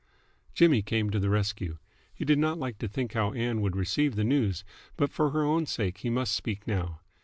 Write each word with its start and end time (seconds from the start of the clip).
Jimmy 0.55 0.81
came 0.81 1.11
to 1.11 1.19
the 1.19 1.29
rescue. 1.29 1.77
He 2.11 2.25
did 2.25 2.39
not 2.39 2.57
like 2.57 2.79
to 2.79 2.87
think 2.87 3.13
how 3.13 3.33
Ann 3.33 3.61
would 3.61 3.75
receive 3.75 4.15
the 4.15 4.23
news, 4.23 4.63
but 4.97 5.11
for 5.11 5.29
her 5.29 5.43
own 5.43 5.67
sake 5.67 5.99
he 5.99 6.09
must 6.09 6.33
speak 6.33 6.65
now. 6.65 7.01